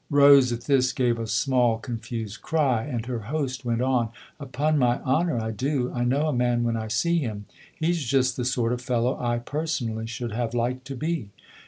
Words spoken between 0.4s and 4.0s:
at this, gave a small, confused cry, and her host went